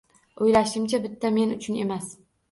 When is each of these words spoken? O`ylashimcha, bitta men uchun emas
O`ylashimcha, 0.45 0.99
bitta 1.03 1.31
men 1.35 1.53
uchun 1.57 1.77
emas 1.83 2.09